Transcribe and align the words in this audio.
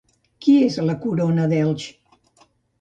Qui 0.45 0.55
és 0.69 0.77
la 0.87 0.95
Corona 1.05 1.47
d'Elx? 1.53 1.89